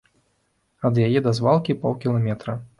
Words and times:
Ад 0.89 0.97
яе 1.07 1.19
да 1.29 1.35
звалкі 1.41 1.79
паўкіламетра. 1.87 2.61